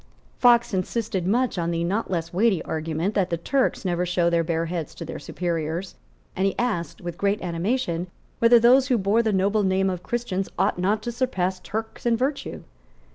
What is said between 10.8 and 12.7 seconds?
to surpass Turks in virtue.